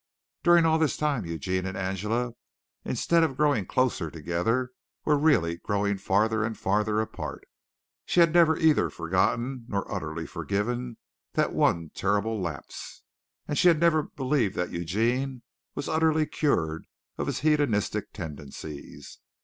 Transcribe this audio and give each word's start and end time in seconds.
During 0.41 0.65
all 0.65 0.79
this 0.79 0.97
time 0.97 1.27
Eugene 1.27 1.67
and 1.67 1.77
Angela 1.77 2.31
instead 2.83 3.23
of 3.23 3.37
growing 3.37 3.67
closer 3.67 4.09
together, 4.09 4.71
were 5.05 5.15
really 5.15 5.57
growing 5.57 5.99
farther 5.99 6.43
and 6.43 6.57
farther 6.57 6.99
apart. 7.01 7.45
She 8.07 8.19
had 8.19 8.33
never 8.33 8.57
either 8.57 8.89
forgotten 8.89 9.67
or 9.71 9.85
utterly 9.93 10.25
forgiven 10.25 10.97
that 11.33 11.53
one 11.53 11.91
terrific 11.93 12.25
lapse, 12.31 13.03
and 13.47 13.59
she 13.59 13.67
had 13.67 13.79
never 13.79 14.01
believed 14.01 14.55
that 14.55 14.71
Eugene 14.71 15.43
was 15.75 15.87
utterly 15.87 16.25
cured 16.25 16.87
of 17.19 17.27
his 17.27 17.41
hedonistic 17.41 18.11
tendencies. 18.11 19.19